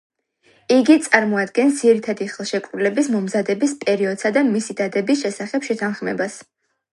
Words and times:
იგი 0.75 0.93
წარმოადგენს 1.07 1.75
ძირითადი 1.81 2.27
ხელშეკრულების 2.35 3.11
მომზადების 3.17 3.77
პერიოდსა 3.85 4.33
და 4.39 4.45
მისი 4.49 4.77
დადების 4.81 5.23
შესახებ 5.27 5.69
შეთანხმებას. 5.71 6.41